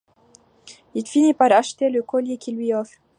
[0.95, 2.97] Il finit par acheter le collier qu'il lui offre.